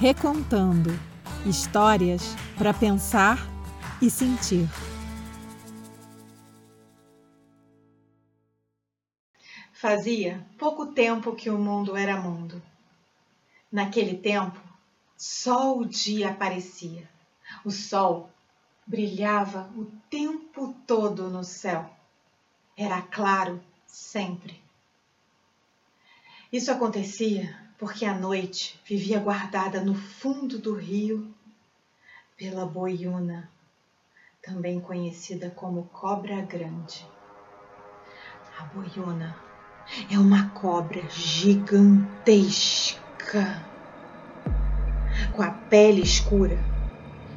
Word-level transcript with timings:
Recontando 0.00 0.90
histórias 1.44 2.22
para 2.56 2.72
pensar 2.72 3.36
e 4.00 4.08
sentir. 4.08 4.68
Fazia 9.72 10.46
pouco 10.56 10.86
tempo 10.86 11.34
que 11.34 11.50
o 11.50 11.58
mundo 11.58 11.96
era 11.96 12.16
mundo. 12.16 12.62
Naquele 13.72 14.16
tempo, 14.16 14.60
só 15.16 15.76
o 15.76 15.84
dia 15.84 16.30
aparecia. 16.30 17.10
O 17.64 17.72
sol 17.72 18.30
brilhava 18.86 19.68
o 19.76 19.84
tempo 20.08 20.76
todo 20.86 21.28
no 21.28 21.42
céu. 21.42 21.90
Era 22.76 23.02
claro 23.02 23.60
sempre. 23.84 24.62
Isso 26.52 26.70
acontecia 26.70 27.67
porque 27.78 28.04
a 28.04 28.12
noite 28.12 28.78
vivia 28.84 29.20
guardada 29.20 29.80
no 29.80 29.94
fundo 29.94 30.58
do 30.58 30.74
rio 30.74 31.32
pela 32.36 32.66
boiuna, 32.66 33.48
também 34.42 34.80
conhecida 34.80 35.48
como 35.50 35.84
cobra 35.84 36.40
grande. 36.42 37.06
A 38.58 38.64
boiuna 38.64 39.36
é 40.10 40.18
uma 40.18 40.50
cobra 40.50 41.08
gigantesca, 41.08 42.98
com 45.34 45.42
a 45.42 45.50
pele 45.50 46.02
escura, 46.02 46.58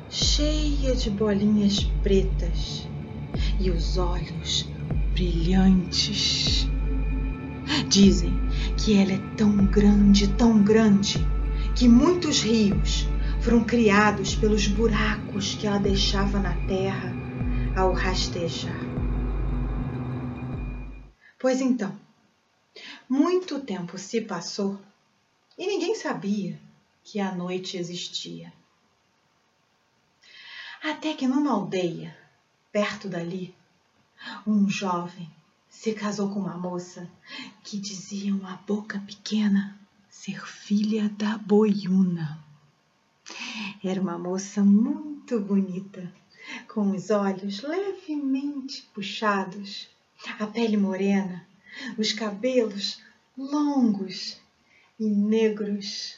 cheia 0.10 0.96
de 0.96 1.12
bolinhas 1.12 1.84
pretas 2.02 2.88
e 3.60 3.70
os 3.70 3.98
olhos 3.98 4.68
brilhantes. 5.14 6.68
Dizem 7.88 8.51
que 8.78 8.98
ela 8.98 9.14
é 9.14 9.36
tão 9.36 9.66
grande, 9.66 10.28
tão 10.36 10.62
grande, 10.62 11.20
que 11.76 11.88
muitos 11.88 12.42
rios 12.42 13.08
foram 13.42 13.64
criados 13.64 14.36
pelos 14.36 14.68
buracos 14.68 15.56
que 15.56 15.66
ela 15.66 15.80
deixava 15.80 16.40
na 16.40 16.54
terra 16.68 17.12
ao 17.76 17.94
rastejar. 17.94 18.80
Pois 21.40 21.60
então, 21.60 21.98
muito 23.10 23.60
tempo 23.60 23.98
se 23.98 24.22
passou 24.22 24.80
e 25.58 25.66
ninguém 25.66 25.96
sabia 25.96 26.60
que 27.04 27.20
a 27.20 27.34
noite 27.34 27.78
existia. 27.78 28.54
Até 30.84 31.14
que 31.14 31.28
numa 31.28 31.52
aldeia, 31.52 32.16
perto 32.72 33.08
dali, 33.08 33.56
um 34.46 34.70
jovem 34.70 35.30
se 35.72 35.94
casou 35.94 36.30
com 36.30 36.42
uma 36.42 36.58
moça 36.58 37.10
que 37.64 37.80
diziam 37.80 38.46
a 38.46 38.56
boca 38.58 39.00
pequena 39.00 39.80
ser 40.10 40.46
filha 40.46 41.10
da 41.10 41.38
boiuna. 41.38 42.44
Era 43.84 44.00
uma 44.00 44.18
moça 44.18 44.62
muito 44.62 45.40
bonita, 45.40 46.14
com 46.68 46.92
os 46.92 47.10
olhos 47.10 47.62
levemente 47.62 48.84
puxados, 48.94 49.88
a 50.38 50.46
pele 50.46 50.76
morena, 50.76 51.48
os 51.98 52.12
cabelos 52.12 53.02
longos 53.38 54.38
e 55.00 55.06
negros, 55.06 56.18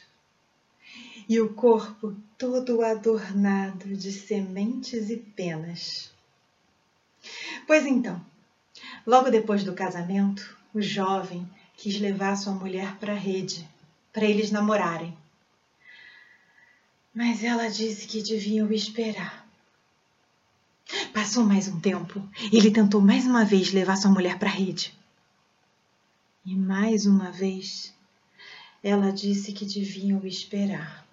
e 1.28 1.40
o 1.40 1.54
corpo 1.54 2.14
todo 2.36 2.82
adornado 2.82 3.96
de 3.96 4.12
sementes 4.12 5.08
e 5.08 5.16
penas. 5.16 6.12
Pois 7.66 7.86
então, 7.86 8.33
Logo 9.06 9.30
depois 9.30 9.62
do 9.62 9.74
casamento, 9.74 10.56
o 10.72 10.80
jovem 10.80 11.48
quis 11.76 12.00
levar 12.00 12.36
sua 12.36 12.54
mulher 12.54 12.96
para 12.96 13.12
a 13.12 13.18
rede, 13.18 13.68
para 14.12 14.24
eles 14.24 14.50
namorarem. 14.50 15.16
Mas 17.14 17.44
ela 17.44 17.68
disse 17.68 18.06
que 18.06 18.22
deviam 18.22 18.72
esperar. 18.72 19.46
Passou 21.12 21.44
mais 21.44 21.68
um 21.68 21.80
tempo. 21.80 22.26
Ele 22.52 22.70
tentou 22.70 23.00
mais 23.00 23.26
uma 23.26 23.44
vez 23.44 23.72
levar 23.72 23.96
sua 23.96 24.10
mulher 24.10 24.38
para 24.38 24.48
a 24.48 24.52
rede. 24.52 24.94
E 26.44 26.54
mais 26.54 27.06
uma 27.06 27.30
vez, 27.30 27.94
ela 28.82 29.12
disse 29.12 29.52
que 29.52 29.64
deviam 29.64 30.26
esperar. 30.26 31.06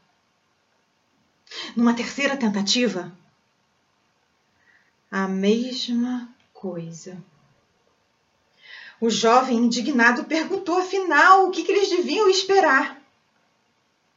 Numa 1.75 1.93
terceira 1.93 2.35
tentativa, 2.35 3.15
a 5.09 5.27
mesma 5.27 6.33
coisa. 6.53 7.21
O 9.01 9.09
jovem 9.09 9.57
indignado 9.57 10.25
perguntou 10.25 10.77
afinal 10.77 11.47
o 11.47 11.51
que, 11.51 11.63
que 11.63 11.71
eles 11.71 11.89
deviam 11.89 12.29
esperar. 12.29 13.01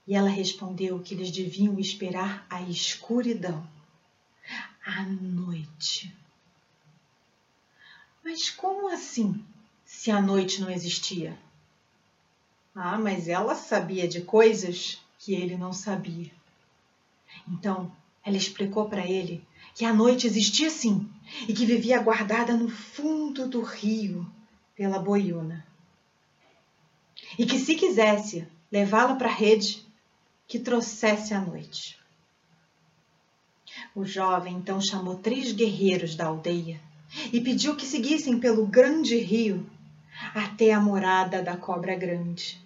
E 0.06 0.14
ela 0.14 0.28
respondeu 0.28 1.00
que 1.00 1.14
eles 1.14 1.30
deviam 1.30 1.78
esperar 1.78 2.46
a 2.50 2.60
escuridão, 2.60 3.66
a 4.84 5.02
noite. 5.04 6.14
Mas 8.22 8.50
como 8.50 8.92
assim, 8.92 9.42
se 9.86 10.10
a 10.10 10.20
noite 10.20 10.60
não 10.60 10.70
existia? 10.70 11.38
Ah, 12.74 12.98
mas 12.98 13.26
ela 13.26 13.54
sabia 13.54 14.06
de 14.06 14.20
coisas 14.20 15.00
que 15.18 15.32
ele 15.32 15.56
não 15.56 15.72
sabia. 15.72 16.30
Então, 17.48 17.90
ela 18.22 18.36
explicou 18.36 18.86
para 18.86 19.06
ele 19.06 19.42
que 19.74 19.86
a 19.86 19.94
noite 19.94 20.26
existia 20.26 20.68
sim 20.68 21.08
e 21.48 21.54
que 21.54 21.64
vivia 21.64 22.02
guardada 22.02 22.54
no 22.54 22.68
fundo 22.68 23.48
do 23.48 23.62
rio 23.62 24.30
pela 24.74 24.98
boiuna. 24.98 25.64
E 27.38 27.46
que 27.46 27.58
se 27.58 27.74
quisesse 27.74 28.46
levá-la 28.70 29.14
para 29.14 29.28
a 29.28 29.32
rede, 29.32 29.84
que 30.46 30.58
trouxesse 30.58 31.32
à 31.32 31.40
noite. 31.40 31.98
O 33.94 34.04
jovem 34.04 34.56
então 34.56 34.80
chamou 34.80 35.16
três 35.16 35.52
guerreiros 35.52 36.14
da 36.16 36.26
aldeia 36.26 36.80
e 37.32 37.40
pediu 37.40 37.76
que 37.76 37.86
seguissem 37.86 38.38
pelo 38.38 38.66
grande 38.66 39.16
rio 39.16 39.68
até 40.34 40.72
a 40.72 40.80
morada 40.80 41.42
da 41.42 41.56
cobra 41.56 41.94
grande 41.94 42.60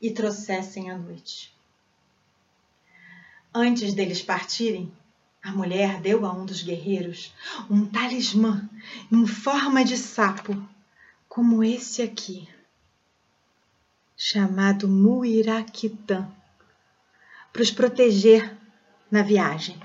e 0.00 0.10
trouxessem 0.10 0.90
à 0.90 0.96
noite. 0.96 1.54
Antes 3.54 3.94
deles 3.94 4.22
partirem, 4.22 4.92
a 5.42 5.52
mulher 5.52 6.00
deu 6.00 6.26
a 6.26 6.32
um 6.32 6.44
dos 6.44 6.62
guerreiros 6.62 7.32
um 7.70 7.86
talismã 7.86 8.68
em 9.10 9.26
forma 9.26 9.84
de 9.84 9.96
sapo 9.96 10.56
como 11.28 11.62
esse 11.62 12.00
aqui, 12.00 12.48
chamado 14.16 14.88
Muiraquitã, 14.88 16.28
para 17.52 17.62
os 17.62 17.70
proteger 17.70 18.56
na 19.10 19.22
viagem. 19.22 19.78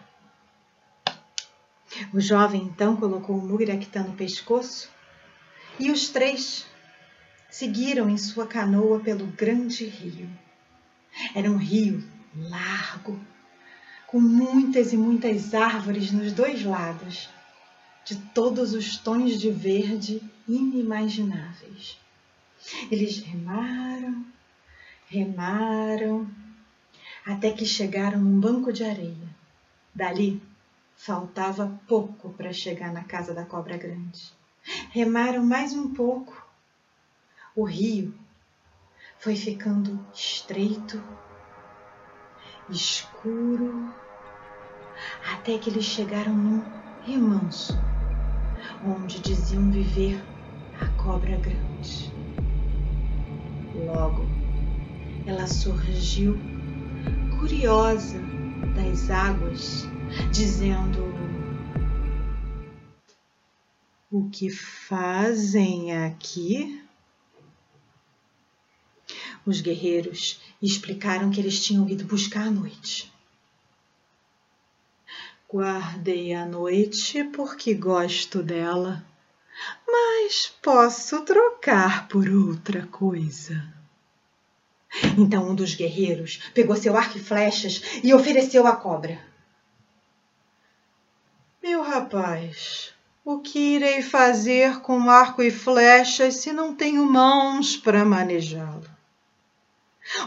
O 2.14 2.20
jovem 2.20 2.64
então 2.64 2.96
colocou 2.96 3.38
o 3.38 3.42
Muiraquitã 3.42 4.04
no 4.04 4.14
pescoço 4.14 4.90
e 5.80 5.92
os 5.92 6.10
três 6.10 6.66
seguiram 7.50 8.10
em 8.10 8.18
sua 8.18 8.48
canoa 8.48 9.00
pelo 9.00 9.28
grande 9.28 9.86
rio. 9.86 10.30
Era 11.36 11.52
um 11.52 11.58
rio 11.58 12.04
largo, 12.36 13.20
com 14.08 14.20
muitas 14.20 14.94
e 14.94 14.98
muitas 14.98 15.54
árvores 15.54 16.12
nos 16.12 16.32
dois 16.32 16.64
lados 16.64 17.30
de 18.06 18.16
todos 18.34 18.74
os 18.74 18.98
tons 18.98 19.40
de 19.40 19.52
verde 19.52 20.22
inimagináveis. 20.48 22.00
Eles 22.90 23.20
remaram, 23.20 24.26
remaram, 25.08 26.28
até 27.26 27.52
que 27.52 27.66
chegaram 27.66 28.20
num 28.20 28.40
banco 28.40 28.72
de 28.72 28.84
areia. 28.84 29.36
Dali 29.94 30.42
faltava 30.96 31.80
pouco 31.88 32.30
para 32.32 32.54
chegar 32.54 32.92
na 32.92 33.04
casa 33.04 33.34
da 33.34 33.46
cobra 33.46 33.78
grande. 33.78 34.34
Remaram 34.92 35.46
mais 35.46 35.74
um 35.74 35.94
pouco. 35.94 36.42
O 37.56 37.64
rio 37.64 38.14
foi 39.20 39.36
ficando 39.36 40.06
estreito, 40.14 41.02
escuro, 42.70 43.94
até 45.34 45.58
que 45.58 45.70
eles 45.70 45.86
chegaram 45.86 46.34
num 46.34 46.64
remanso 47.06 47.74
onde 48.86 49.20
diziam 49.20 49.70
viver 49.70 50.33
a 50.80 50.88
cobra 51.02 51.38
grande. 51.38 52.12
Logo, 53.86 54.26
ela 55.26 55.48
surgiu 55.48 56.38
curiosa 57.40 58.20
das 58.76 59.10
águas, 59.10 59.86
dizendo: 60.32 61.14
O 64.12 64.30
que 64.30 64.50
fazem 64.50 65.96
aqui? 66.06 66.82
Os 69.46 69.60
guerreiros 69.60 70.40
explicaram 70.62 71.30
que 71.30 71.40
eles 71.42 71.62
tinham 71.62 71.90
ido 71.90 72.06
buscar 72.06 72.48
a 72.48 72.52
noite. 72.52 73.12
Guardei 75.52 76.34
a 76.34 76.46
noite 76.46 77.24
porque 77.26 77.74
gosto 77.74 78.42
dela, 78.42 79.06
mas 79.88 80.48
posso 80.62 81.22
trocar 81.22 82.08
por 82.08 82.28
outra 82.28 82.88
coisa. 82.88 83.64
Então 85.18 85.50
um 85.50 85.56
dos 85.56 85.74
guerreiros 85.74 86.38
pegou 86.54 86.76
seu 86.76 86.96
arco 86.96 87.18
e 87.18 87.22
flechas 87.22 87.82
e 88.04 88.14
ofereceu 88.14 88.68
à 88.68 88.76
cobra. 88.76 89.20
Meu 91.62 91.82
rapaz, 91.82 92.94
o 93.26 93.40
que 93.40 93.76
irei 93.76 94.02
fazer 94.02 94.82
com 94.82 95.10
arco 95.10 95.42
e 95.42 95.50
flechas 95.50 96.36
se 96.36 96.52
não 96.52 96.76
tenho 96.76 97.06
mãos 97.06 97.78
para 97.78 98.04
manejá-lo? 98.04 98.84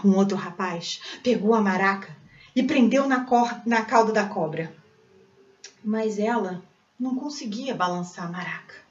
Um 0.02 0.16
outro 0.16 0.36
rapaz 0.36 1.00
pegou 1.22 1.54
a 1.54 1.60
maraca 1.60 2.16
e 2.54 2.62
prendeu 2.62 3.06
na, 3.06 3.24
cor... 3.24 3.60
na 3.66 3.84
cauda 3.84 4.12
da 4.12 4.26
cobra. 4.26 4.74
Mas 5.84 6.18
ela 6.18 6.62
não 6.98 7.14
conseguia 7.14 7.74
balançar 7.74 8.24
a 8.24 8.30
maraca. 8.30 8.85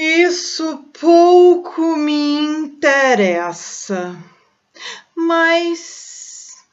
Isso 0.00 0.84
pouco 1.00 1.96
me 1.96 2.36
interessa. 2.38 4.16
Mas 5.12 6.64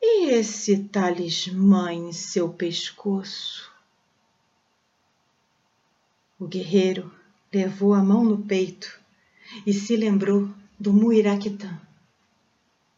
e 0.00 0.30
esse 0.30 0.84
talismã 0.84 1.92
em 1.92 2.12
seu 2.12 2.52
pescoço? 2.52 3.68
O 6.38 6.46
guerreiro 6.46 7.12
levou 7.52 7.94
a 7.94 8.00
mão 8.00 8.24
no 8.24 8.38
peito 8.38 8.96
e 9.66 9.72
se 9.72 9.96
lembrou 9.96 10.48
do 10.78 10.92
Muiraquitã. 10.92 11.80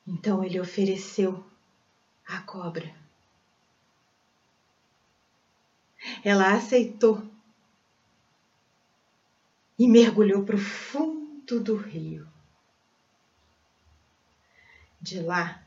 Então 0.07 0.45
ele 0.45 0.61
ofereceu 0.61 1.43
a 2.27 2.43
cobra. 2.43 2.95
Ela 6.23 6.53
aceitou 6.53 7.33
e 9.79 9.89
mergulhou 9.89 10.45
para 10.45 10.57
o 10.57 10.59
fundo 10.59 11.61
do 11.61 11.77
rio. 11.77 12.27
De 15.01 15.21
lá, 15.21 15.63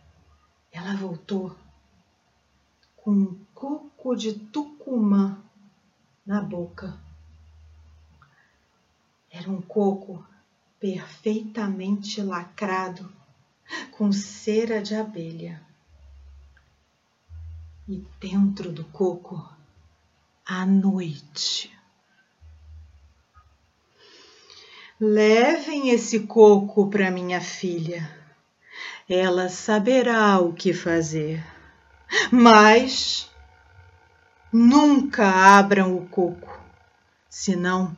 ela 0.71 0.95
voltou 0.95 1.56
com 2.95 3.12
um 3.12 3.45
coco 3.54 4.15
de 4.15 4.33
tucumã 4.33 5.42
na 6.25 6.42
boca. 6.42 7.00
Era 9.30 9.50
um 9.50 9.62
coco 9.62 10.25
perfeitamente 10.80 12.21
lacrado 12.21 13.12
com 13.92 14.12
cera 14.12 14.81
de 14.81 14.95
abelha. 14.95 15.62
E 17.88 18.06
dentro 18.19 18.71
do 18.71 18.83
coco, 18.86 19.48
a 20.45 20.65
noite. 20.65 21.76
Levem 24.99 25.91
esse 25.91 26.21
coco 26.21 26.89
para 26.89 27.11
minha 27.11 27.39
filha. 27.39 28.09
Ela 29.07 29.47
saberá 29.47 30.39
o 30.39 30.51
que 30.51 30.73
fazer. 30.73 31.45
Mas 32.31 33.29
nunca 34.51 35.29
abram 35.59 35.95
o 35.95 36.07
coco, 36.07 36.59
senão 37.29 37.95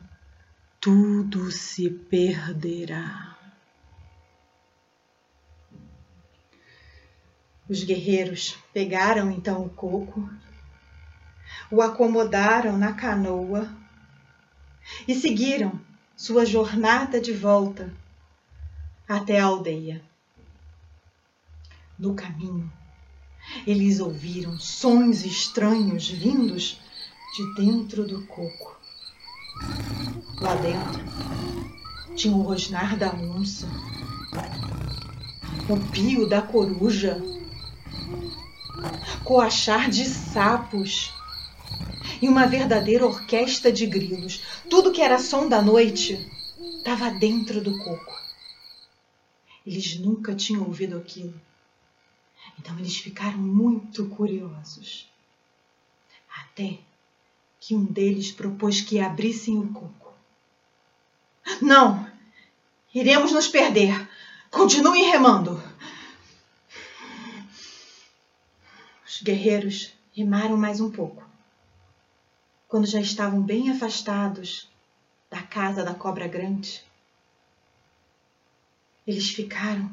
tudo 0.78 1.50
se 1.50 1.88
perderá. 1.88 3.34
Os 7.66 7.82
guerreiros 7.82 8.58
pegaram 8.74 9.30
então 9.30 9.64
o 9.64 9.70
coco, 9.70 10.28
o 11.70 11.80
acomodaram 11.80 12.76
na 12.76 12.92
canoa 12.92 13.74
e 15.08 15.14
seguiram 15.14 15.80
sua 16.20 16.44
jornada 16.44 17.18
de 17.18 17.32
volta 17.32 17.90
até 19.08 19.40
a 19.40 19.46
aldeia. 19.46 20.02
No 21.98 22.12
caminho, 22.12 22.70
eles 23.66 24.00
ouviram 24.00 24.60
sons 24.60 25.24
estranhos 25.24 26.10
vindos 26.10 26.78
de 27.34 27.54
dentro 27.54 28.06
do 28.06 28.20
coco. 28.26 28.78
Lá 30.42 30.54
dentro 30.56 32.14
tinha 32.14 32.36
o 32.36 32.42
rosnar 32.42 32.98
da 32.98 33.14
onça, 33.14 33.66
o 35.70 35.90
pio 35.90 36.28
da 36.28 36.42
coruja, 36.42 37.16
coachar 39.24 39.88
de 39.88 40.04
sapos 40.04 41.14
e 42.20 42.28
uma 42.28 42.46
verdadeira 42.46 43.06
orquestra 43.06 43.72
de 43.72 43.86
grilos. 43.86 44.42
Tudo 44.70 44.92
que 44.92 45.02
era 45.02 45.18
som 45.18 45.48
da 45.48 45.60
noite 45.60 46.14
estava 46.78 47.10
dentro 47.10 47.60
do 47.60 47.76
coco. 47.76 48.14
Eles 49.66 49.96
nunca 49.96 50.32
tinham 50.32 50.64
ouvido 50.64 50.96
aquilo. 50.96 51.34
Então 52.56 52.78
eles 52.78 52.96
ficaram 52.96 53.36
muito 53.36 54.06
curiosos. 54.06 55.08
Até 56.32 56.78
que 57.58 57.74
um 57.74 57.84
deles 57.84 58.30
propôs 58.30 58.80
que 58.80 59.00
abrissem 59.00 59.58
o 59.58 59.72
coco. 59.72 60.14
Não! 61.60 62.08
Iremos 62.94 63.32
nos 63.32 63.48
perder. 63.48 64.08
Continuem 64.52 65.10
remando. 65.10 65.60
Os 69.04 69.20
guerreiros 69.20 69.92
remaram 70.14 70.56
mais 70.56 70.80
um 70.80 70.88
pouco. 70.88 71.29
Quando 72.70 72.86
já 72.86 73.00
estavam 73.00 73.42
bem 73.42 73.68
afastados 73.68 74.70
da 75.28 75.42
casa 75.42 75.82
da 75.82 75.92
cobra 75.92 76.28
grande, 76.28 76.84
eles 79.04 79.30
ficaram 79.30 79.92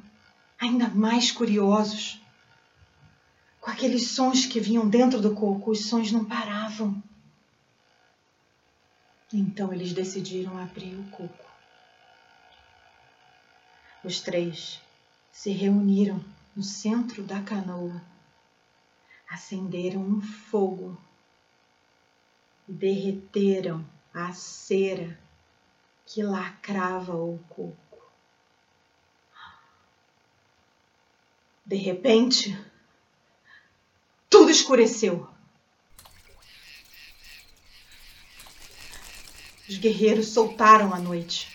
ainda 0.60 0.88
mais 0.88 1.32
curiosos. 1.32 2.22
Com 3.60 3.72
aqueles 3.72 4.12
sons 4.12 4.46
que 4.46 4.60
vinham 4.60 4.88
dentro 4.88 5.20
do 5.20 5.34
coco, 5.34 5.72
os 5.72 5.88
sons 5.88 6.12
não 6.12 6.24
paravam. 6.24 7.02
Então 9.34 9.74
eles 9.74 9.92
decidiram 9.92 10.56
abrir 10.56 11.00
o 11.00 11.10
coco. 11.10 11.52
Os 14.04 14.20
três 14.20 14.80
se 15.32 15.50
reuniram 15.50 16.24
no 16.56 16.62
centro 16.62 17.24
da 17.24 17.42
canoa, 17.42 18.00
acenderam 19.28 20.00
um 20.00 20.22
fogo 20.22 21.07
derreteram 22.68 23.86
a 24.14 24.34
cera 24.34 25.18
que 26.06 26.22
lacrava 26.22 27.16
o 27.16 27.40
coco. 27.50 27.78
De 31.66 31.76
repente, 31.76 32.58
tudo 34.30 34.50
escureceu. 34.50 35.28
Os 39.68 39.78
guerreiros 39.78 40.30
soltaram 40.30 40.94
a 40.94 41.00
noite. 41.00 41.48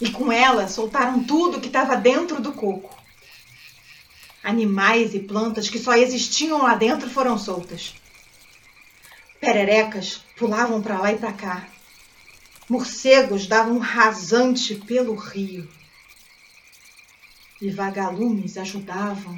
E 0.00 0.10
com 0.10 0.30
ela 0.30 0.68
soltaram 0.68 1.24
tudo 1.24 1.60
que 1.60 1.68
estava 1.68 1.96
dentro 1.96 2.42
do 2.42 2.52
coco. 2.52 2.94
Animais 4.42 5.14
e 5.14 5.20
plantas 5.20 5.70
que 5.70 5.78
só 5.78 5.94
existiam 5.94 6.62
lá 6.62 6.74
dentro 6.74 7.08
foram 7.08 7.38
soltas. 7.38 7.94
Pererecas 9.42 10.18
pulavam 10.36 10.80
para 10.80 11.00
lá 11.00 11.12
e 11.12 11.18
para 11.18 11.32
cá. 11.32 11.68
Morcegos 12.68 13.48
davam 13.48 13.74
um 13.74 13.80
rasante 13.80 14.76
pelo 14.76 15.16
rio. 15.16 15.68
E 17.60 17.68
vagalumes 17.68 18.56
ajudavam 18.56 19.36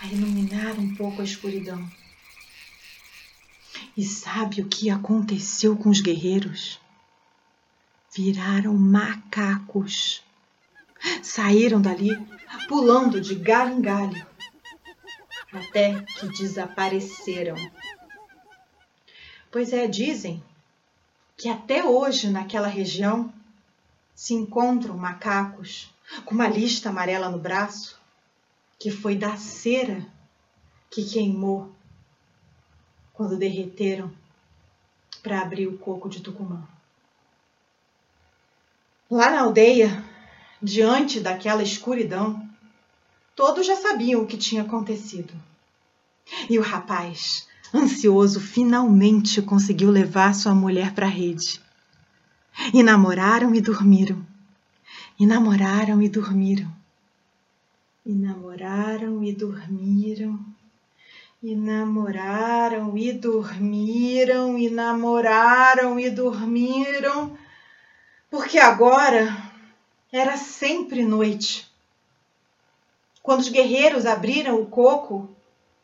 a 0.00 0.06
iluminar 0.06 0.78
um 0.78 0.94
pouco 0.94 1.22
a 1.22 1.24
escuridão. 1.24 1.84
E 3.96 4.04
sabe 4.04 4.60
o 4.60 4.68
que 4.68 4.90
aconteceu 4.90 5.76
com 5.76 5.88
os 5.88 6.00
guerreiros? 6.00 6.78
Viraram 8.16 8.74
macacos. 8.74 10.22
Saíram 11.20 11.82
dali 11.82 12.16
pulando 12.68 13.20
de 13.20 13.34
galho 13.34 13.74
em 13.74 13.82
galho, 13.82 14.24
até 15.52 16.00
que 16.00 16.28
desapareceram. 16.28 17.56
Pois 19.56 19.72
é, 19.72 19.86
dizem 19.86 20.44
que 21.34 21.48
até 21.48 21.82
hoje 21.82 22.28
naquela 22.28 22.68
região 22.68 23.32
se 24.14 24.34
encontram 24.34 24.98
macacos 24.98 25.90
com 26.26 26.34
uma 26.34 26.46
lista 26.46 26.90
amarela 26.90 27.30
no 27.30 27.38
braço, 27.38 27.98
que 28.78 28.90
foi 28.90 29.16
da 29.16 29.38
cera 29.38 30.06
que 30.90 31.02
queimou 31.02 31.74
quando 33.14 33.38
derreteram 33.38 34.12
para 35.22 35.40
abrir 35.40 35.68
o 35.68 35.78
coco 35.78 36.06
de 36.10 36.20
Tucumã. 36.20 36.62
Lá 39.10 39.30
na 39.30 39.40
aldeia, 39.40 40.04
diante 40.62 41.18
daquela 41.18 41.62
escuridão, 41.62 42.46
todos 43.34 43.66
já 43.66 43.76
sabiam 43.76 44.20
o 44.20 44.26
que 44.26 44.36
tinha 44.36 44.64
acontecido. 44.64 45.32
E 46.50 46.58
o 46.58 46.62
rapaz, 46.62 47.48
ansioso, 47.76 48.40
finalmente 48.40 49.42
conseguiu 49.42 49.90
levar 49.90 50.34
sua 50.34 50.54
mulher 50.54 50.92
para 50.94 51.06
a 51.06 51.10
rede. 51.10 51.60
E 52.72 52.82
namoraram 52.82 53.54
e 53.54 53.60
dormiram. 53.60 54.24
E 55.18 55.26
namoraram 55.26 56.02
e 56.02 56.08
dormiram. 56.08 56.70
E 58.04 58.12
namoraram 58.12 59.22
e 59.22 59.32
dormiram. 59.32 60.38
E 61.42 61.54
namoraram 61.54 62.96
e 62.96 63.12
dormiram. 63.12 64.58
E 64.58 64.70
namoraram 64.70 66.00
e 66.00 66.10
dormiram. 66.10 67.36
Porque 68.30 68.58
agora 68.58 69.36
era 70.10 70.36
sempre 70.36 71.04
noite. 71.04 71.70
Quando 73.22 73.40
os 73.40 73.48
guerreiros 73.48 74.06
abriram 74.06 74.60
o 74.60 74.66
coco 74.66 75.28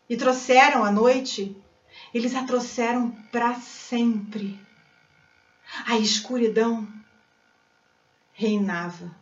e 0.09 0.17
trouxeram 0.17 0.85
a 0.85 0.91
noite, 0.91 1.57
eles 2.13 2.35
a 2.35 2.45
trouxeram 2.45 3.11
para 3.31 3.55
sempre. 3.55 4.61
A 5.87 5.97
escuridão 5.99 6.87
reinava. 8.33 9.15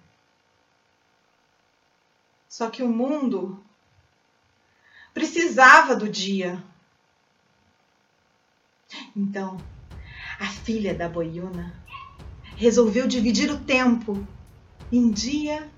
Só 2.49 2.69
que 2.69 2.83
o 2.83 2.89
mundo 2.89 3.63
precisava 5.15 5.95
do 5.95 6.09
dia. 6.09 6.63
Então, 9.15 9.59
a 10.39 10.47
filha 10.47 10.95
da 10.95 11.09
boiuna 11.09 11.73
resolveu 12.57 13.07
dividir 13.07 13.51
o 13.51 13.61
tempo 13.61 14.27
em 14.91 15.11
dia 15.11 15.71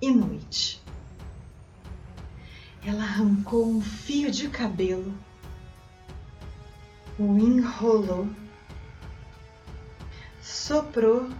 e 0.00 0.10
noite. 0.10 0.82
Ela 2.84 3.02
arrancou 3.02 3.66
um 3.66 3.80
fio 3.80 4.30
de 4.30 4.48
cabelo, 4.48 5.12
o 7.18 7.38
enrolou, 7.38 8.28
soprou 10.42 11.30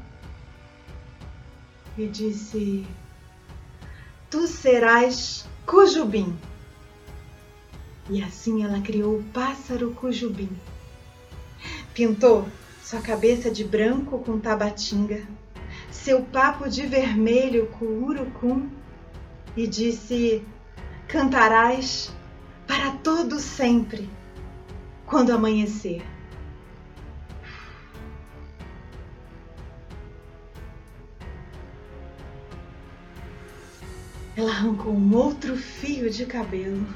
e 1.99 2.06
disse: 2.06 2.87
Tu 4.30 4.47
serás 4.47 5.47
Cujubim. 5.66 6.37
E 8.09 8.23
assim 8.23 8.64
ela 8.64 8.80
criou 8.80 9.18
o 9.18 9.25
pássaro 9.25 9.92
Cujubim. 9.92 10.50
Pintou 11.92 12.49
sua 12.83 13.00
cabeça 13.00 13.50
de 13.50 13.64
branco 13.64 14.18
com 14.21 14.38
tabatinga, 14.38 15.26
seu 15.90 16.23
papo 16.23 16.71
de 16.71 16.87
vermelho 16.87 17.66
com 17.78 17.85
urucum 17.85 18.71
e 19.54 19.66
disse: 19.66 20.42
Cantarás 21.06 22.14
para 22.66 22.92
todo 22.92 23.38
sempre 23.38 24.09
quando 25.06 25.30
amanhecer. 25.30 26.04
Ela 34.36 34.50
arrancou 34.50 34.92
um 34.92 35.16
outro 35.16 35.56
fio 35.56 36.10
de 36.10 36.26
cabelo, 36.26 36.86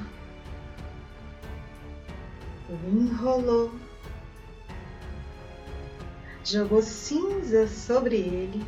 o 2.69 2.87
enrolou, 2.87 3.71
jogou 6.45 6.83
cinza 6.83 7.67
sobre 7.67 8.17
ele 8.17 8.63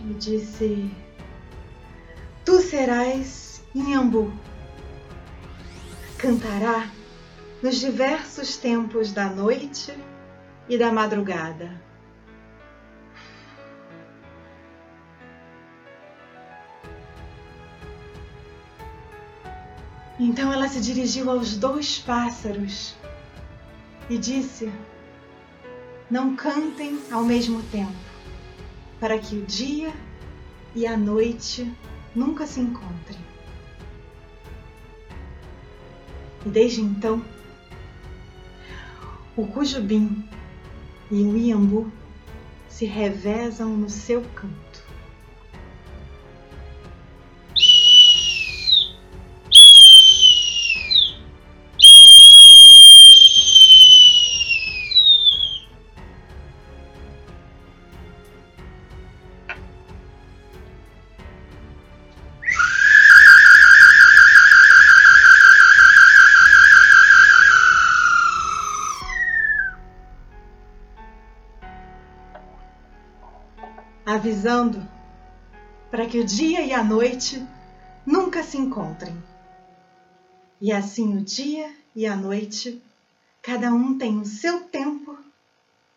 e 0.00 0.14
disse: 0.14 0.90
Tu 2.44 2.60
serás 2.62 3.62
Inhambu. 3.74 4.32
Cantará 6.18 6.90
nos 7.62 7.76
diversos 7.76 8.56
tempos 8.56 9.12
da 9.12 9.30
noite 9.30 9.96
e 10.68 10.76
da 10.76 10.90
madrugada. 10.90 11.80
Então 20.18 20.52
ela 20.52 20.66
se 20.66 20.80
dirigiu 20.80 21.30
aos 21.30 21.56
dois 21.56 22.00
pássaros 22.00 22.96
e 24.10 24.18
disse: 24.18 24.72
Não 26.10 26.34
cantem 26.34 26.98
ao 27.12 27.22
mesmo 27.22 27.62
tempo, 27.70 27.94
para 28.98 29.16
que 29.20 29.36
o 29.36 29.46
dia 29.46 29.92
e 30.74 30.84
a 30.84 30.96
noite 30.96 31.72
nunca 32.12 32.44
se 32.44 32.58
encontrem. 32.58 33.37
E 36.44 36.48
desde 36.48 36.80
então, 36.80 37.22
o 39.36 39.46
Cujubim 39.46 40.24
e 41.10 41.22
o 41.22 41.36
Iambu 41.36 41.90
se 42.68 42.84
revezam 42.84 43.76
no 43.76 43.88
seu 43.88 44.22
canto. 44.34 44.67
Avisando 74.18 74.84
para 75.92 76.06
que 76.06 76.18
o 76.18 76.24
dia 76.24 76.62
e 76.62 76.72
a 76.72 76.82
noite 76.82 77.46
nunca 78.04 78.42
se 78.42 78.58
encontrem. 78.58 79.16
E 80.60 80.72
assim 80.72 81.16
o 81.16 81.22
dia 81.22 81.72
e 81.94 82.04
a 82.04 82.16
noite, 82.16 82.82
cada 83.40 83.72
um 83.72 83.96
tem 83.96 84.18
o 84.18 84.24
seu 84.24 84.64
tempo 84.64 85.16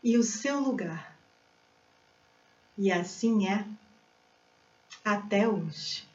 e 0.03 0.17
o 0.17 0.23
seu 0.23 0.59
lugar. 0.59 1.17
E 2.77 2.91
assim 2.91 3.47
é 3.47 3.65
até 5.03 5.47
hoje. 5.47 6.07